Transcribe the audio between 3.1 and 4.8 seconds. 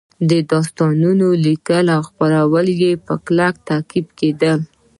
کلکه تعقیب کېدل